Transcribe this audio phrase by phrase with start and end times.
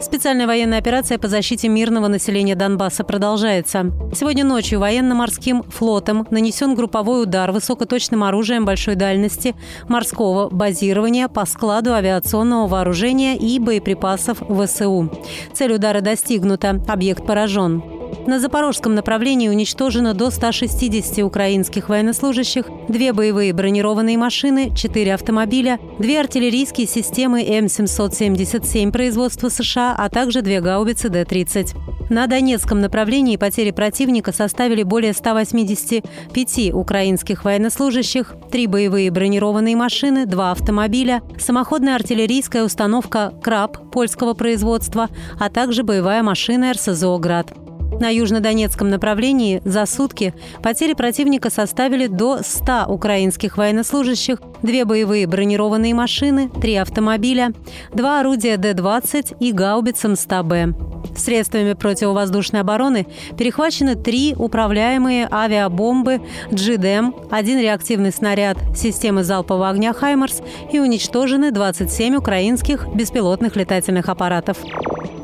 [0.00, 3.92] Специальная военная операция по защите мирного населения Донбасса продолжается.
[4.14, 9.54] Сегодня ночью военно-морским флотом нанесен групповой удар высокоточным оружием большой дальности
[9.88, 15.10] морского базирования по складу авиационного вооружения и боеприпасов ВСУ.
[15.54, 17.95] Цель удара достигнута, объект поражен.
[18.26, 26.20] На запорожском направлении уничтожено до 160 украинских военнослужащих, две боевые бронированные машины, четыре автомобиля, две
[26.20, 31.76] артиллерийские системы М777 производства США, а также две гаубицы Д-30.
[32.08, 40.52] На Донецком направлении потери противника составили более 185 украинских военнослужащих, три боевые бронированные машины, два
[40.52, 45.08] автомобиля, самоходная артиллерийская установка «Краб» польского производства,
[45.40, 47.65] а также боевая машина РСЗО «Град».
[48.00, 55.94] На южнодонецком направлении за сутки потери противника составили до 100 украинских военнослужащих, две боевые бронированные
[55.94, 57.52] машины, три автомобиля,
[57.94, 60.74] два орудия Д-20 и гаубица МСТА-Б.
[61.16, 63.06] Средствами противовоздушной обороны
[63.38, 66.20] перехвачены три управляемые авиабомбы
[66.52, 74.58] «Джидем», один реактивный снаряд системы залпового огня «Хаймарс» и уничтожены 27 украинских беспилотных летательных аппаратов.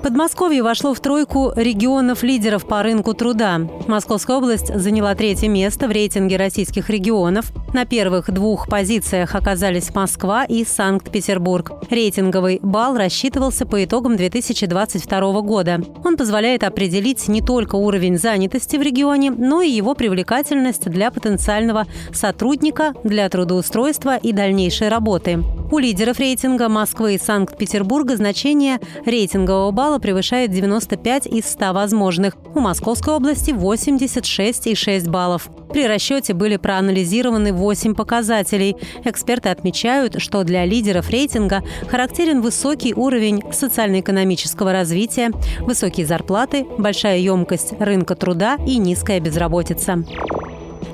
[0.02, 3.60] Подмосковье вошло в тройку регионов-лидеров по рынку труда.
[3.86, 7.52] Московская область заняла третье место в рейтинге российских регионов.
[7.72, 11.70] На первых двух позициях оказались Москва и Санкт-Петербург.
[11.88, 15.80] Рейтинговый балл рассчитывался по итогам 2022 года.
[16.04, 21.86] Он позволяет определить не только уровень занятости в регионе, но и его привлекательность для потенциального
[22.12, 25.44] сотрудника, для трудоустройства и дальнейшей работы.
[25.72, 32.34] У лидеров рейтинга Москвы и Санкт-Петербурга значение рейтингового балла превышает 95 из 100 возможных.
[32.54, 35.48] У Московской области 86,6 баллов.
[35.72, 38.76] При расчете были проанализированы 8 показателей.
[39.04, 47.72] Эксперты отмечают, что для лидеров рейтинга характерен высокий уровень социально-экономического развития, высокие зарплаты, большая емкость
[47.78, 50.04] рынка труда и низкая безработица.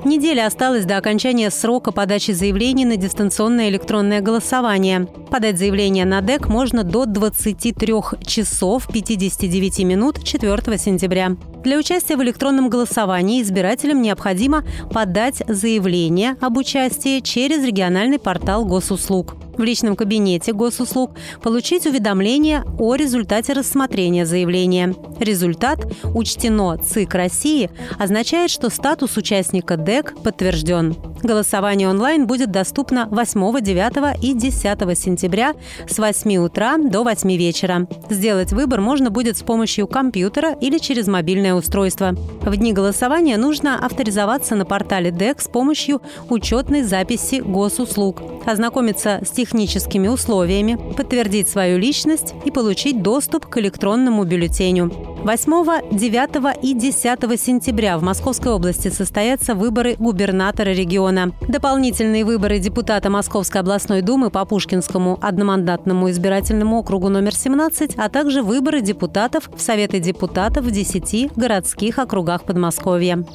[0.05, 5.07] Неделя осталась до окончания срока подачи заявлений на дистанционное электронное голосование.
[5.29, 7.93] Подать заявление на ДЭК можно до 23
[8.25, 11.35] часов 59 минут 4 сентября.
[11.63, 19.35] Для участия в электронном голосовании избирателям необходимо подать заявление об участии через региональный портал госуслуг
[19.59, 21.11] в личном кабинете госуслуг
[21.43, 24.95] получить уведомление о результате рассмотрения заявления.
[25.19, 30.95] Результат «Учтено ЦИК России» означает, что статус участника ДЭК подтвержден.
[31.23, 35.53] Голосование онлайн будет доступно 8, 9 и 10 сентября
[35.87, 37.87] с 8 утра до 8 вечера.
[38.09, 42.15] Сделать выбор можно будет с помощью компьютера или через мобильное устройство.
[42.41, 49.29] В дни голосования нужно авторизоваться на портале ДЭК с помощью учетной записи госуслуг, ознакомиться с
[49.29, 55.08] техническими условиями, подтвердить свою личность и получить доступ к электронному бюллетеню.
[55.23, 61.33] 8, 9 и 10 сентября в Московской области состоятся выборы губернатора региона.
[61.41, 68.41] Дополнительные выборы депутата Московской областной думы по Пушкинскому одномандатному избирательному округу номер 17, а также
[68.41, 73.25] выборы депутатов в Советы депутатов в 10 городских округах Подмосковья.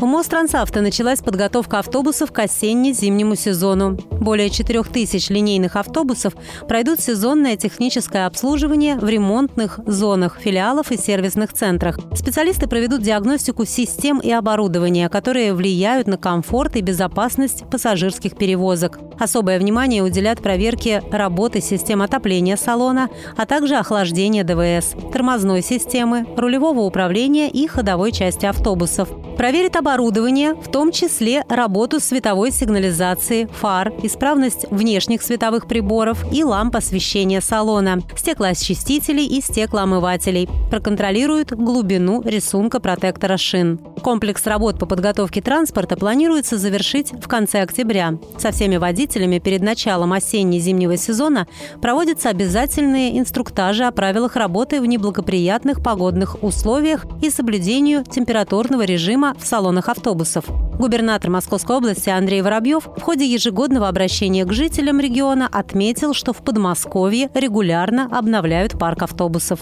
[0.00, 3.98] У Мострансавто началась подготовка автобусов к осенне-зимнему сезону.
[4.12, 6.34] Более 4000 линейных автобусов
[6.68, 11.98] пройдут сезонное техническое обслуживание в ремонтных зонах филиалов и сервисных центрах.
[12.14, 19.00] Специалисты проведут диагностику систем и оборудования, которые влияют на комфорт и безопасность пассажирских перевозок.
[19.18, 26.82] Особое внимание уделят проверке работы систем отопления салона, а также охлаждения ДВС, тормозной системы, рулевого
[26.82, 29.08] управления и ходовой части автобусов.
[29.38, 36.74] Проверит оборудование, в том числе работу световой сигнализации, фар, исправность внешних световых приборов и ламп
[36.74, 40.48] освещения салона, стеклоочистителей и стеклоомывателей.
[40.72, 43.78] Проконтролирует глубину рисунка протектора шин.
[44.02, 48.18] Комплекс работ по подготовке транспорта планируется завершить в конце октября.
[48.38, 51.46] Со всеми водителями перед началом осенне-зимнего сезона
[51.80, 59.46] проводятся обязательные инструктажи о правилах работы в неблагоприятных погодных условиях и соблюдению температурного режима в
[59.46, 60.44] салонах автобусов.
[60.78, 66.38] Губернатор Московской области Андрей Воробьев в ходе ежегодного обращения к жителям региона отметил, что в
[66.38, 69.60] Подмосковье регулярно обновляют парк автобусов.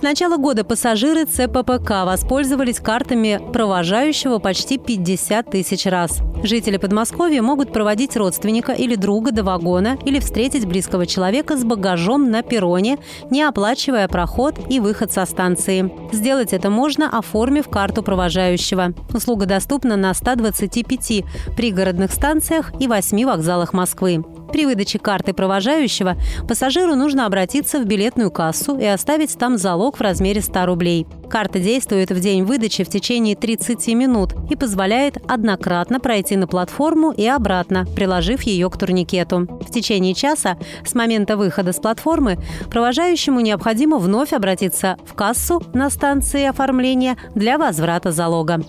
[0.00, 6.22] С начала года пассажиры ЦППК воспользовались картами провожающего почти 50 тысяч раз.
[6.42, 12.30] Жители Подмосковья могут проводить родственника или друга до вагона или встретить близкого человека с багажом
[12.30, 12.96] на перроне,
[13.30, 15.92] не оплачивая проход и выход со станции.
[16.12, 18.94] Сделать это можно, оформив карту провожающего.
[19.12, 21.24] Услуга доступна на 125
[21.58, 24.24] пригородных станциях и 8 вокзалах Москвы.
[24.52, 26.16] При выдаче карты провожающего
[26.48, 31.06] пассажиру нужно обратиться в билетную кассу и оставить там залог в размере 100 рублей.
[31.30, 37.12] Карта действует в день выдачи в течение 30 минут и позволяет однократно пройти на платформу
[37.12, 39.46] и обратно, приложив ее к турникету.
[39.60, 42.38] В течение часа с момента выхода с платформы
[42.68, 48.60] провожающему необходимо вновь обратиться в кассу на станции оформления для возврата залога.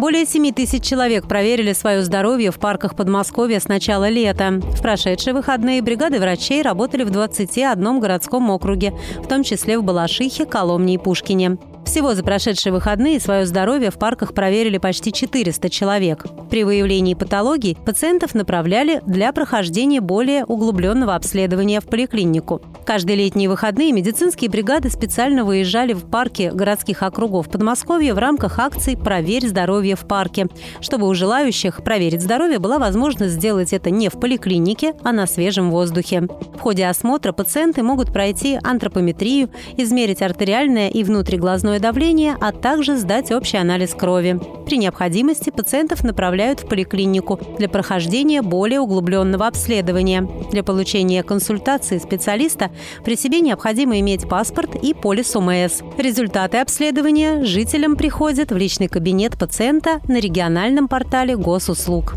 [0.00, 4.52] Более 7 тысяч человек проверили свое здоровье в парках Подмосковья с начала лета.
[4.52, 10.46] В прошедшие выходные бригады врачей работали в 21 городском округе, в том числе в Балашихе,
[10.46, 11.58] Коломне и Пушкине.
[11.90, 16.24] Всего за прошедшие выходные свое здоровье в парках проверили почти 400 человек.
[16.48, 22.62] При выявлении патологий пациентов направляли для прохождения более углубленного обследования в поликлинику.
[22.86, 28.96] Каждые летние выходные медицинские бригады специально выезжали в парки городских округов Подмосковья в рамках акций
[28.96, 30.46] «Проверь здоровье в парке»,
[30.80, 35.72] чтобы у желающих проверить здоровье была возможность сделать это не в поликлинике, а на свежем
[35.72, 36.28] воздухе.
[36.54, 43.32] В ходе осмотра пациенты могут пройти антропометрию, измерить артериальное и внутриглазное давление, а также сдать
[43.32, 44.38] общий анализ крови.
[44.66, 50.28] При необходимости пациентов направляют в поликлинику для прохождения более углубленного обследования.
[50.52, 52.70] Для получения консультации специалиста
[53.04, 55.82] при себе необходимо иметь паспорт и полис ОМС.
[55.98, 62.14] Результаты обследования жителям приходят в личный кабинет пациента на региональном портале госуслуг.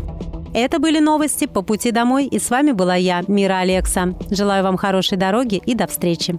[0.54, 4.14] Это были новости по пути домой, и с вами была я, Мира Алекса.
[4.30, 6.38] Желаю вам хорошей дороги и до встречи.